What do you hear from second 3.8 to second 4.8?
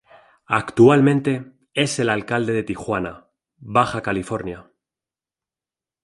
California.